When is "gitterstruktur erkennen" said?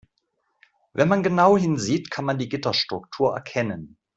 2.49-3.97